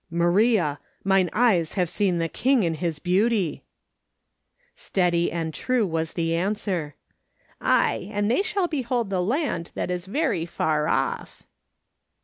"Maria, 0.09 0.79
mine 1.03 1.29
eyes 1.31 1.73
have 1.73 1.87
seen 1.87 2.17
the 2.17 2.27
King 2.27 2.63
in 2.63 2.73
His 2.73 2.97
beauty!'' 2.97 3.61
Steady 4.89 5.31
and 5.31 5.53
true 5.53 5.85
was 5.85 6.13
the 6.13 6.33
answer: 6.33 6.95
"Aye, 7.61 8.09
and 8.11 8.31
they 8.31 8.41
shall 8.41 8.67
behold 8.67 9.11
the 9.11 9.21
land 9.21 9.69
that 9.75 9.91
is 9.91 10.07
very 10.07 10.47
far 10.47 10.87
off." 10.87 11.43